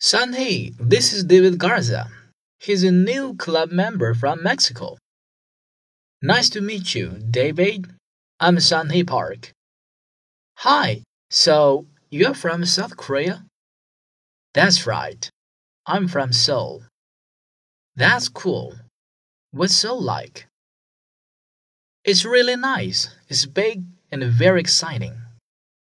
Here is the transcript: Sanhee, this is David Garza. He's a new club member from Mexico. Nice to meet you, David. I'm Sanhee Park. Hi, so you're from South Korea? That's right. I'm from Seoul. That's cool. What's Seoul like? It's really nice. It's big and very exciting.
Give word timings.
Sanhee, 0.00 0.74
this 0.78 1.12
is 1.12 1.24
David 1.24 1.58
Garza. 1.58 2.08
He's 2.60 2.84
a 2.84 2.92
new 2.92 3.34
club 3.34 3.72
member 3.72 4.14
from 4.14 4.44
Mexico. 4.44 4.96
Nice 6.22 6.48
to 6.50 6.60
meet 6.60 6.94
you, 6.94 7.18
David. 7.28 7.90
I'm 8.38 8.60
Sanhee 8.60 9.02
Park. 9.02 9.50
Hi, 10.58 11.02
so 11.30 11.86
you're 12.10 12.34
from 12.34 12.64
South 12.64 12.96
Korea? 12.96 13.44
That's 14.54 14.86
right. 14.86 15.28
I'm 15.84 16.06
from 16.06 16.32
Seoul. 16.32 16.84
That's 17.96 18.28
cool. 18.28 18.74
What's 19.50 19.76
Seoul 19.76 20.00
like? 20.00 20.46
It's 22.04 22.24
really 22.24 22.54
nice. 22.54 23.08
It's 23.28 23.46
big 23.46 23.82
and 24.12 24.22
very 24.22 24.60
exciting. 24.60 25.14